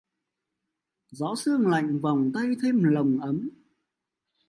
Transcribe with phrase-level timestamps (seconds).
[1.11, 3.49] Gió sương lạnh vòng tay thêm nồng ấm